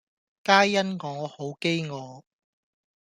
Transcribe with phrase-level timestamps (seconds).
[0.43, 2.23] 皆因我好飢餓